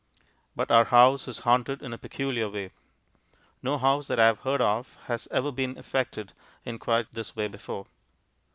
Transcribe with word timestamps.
But 0.55 0.71
our 0.71 0.85
house 0.85 1.27
is 1.27 1.41
haunted 1.41 1.83
in 1.83 1.93
a 1.93 1.97
peculiar 1.99 2.49
way. 2.49 2.71
No 3.61 3.77
house 3.77 4.07
that 4.07 4.19
I 4.19 4.25
have 4.25 4.39
heard 4.39 4.59
of 4.59 4.95
has 5.05 5.27
ever 5.29 5.51
been 5.51 5.77
affected 5.77 6.33
in 6.65 6.79
quite 6.79 7.11
this 7.11 7.35
way 7.35 7.47
before. 7.47 7.85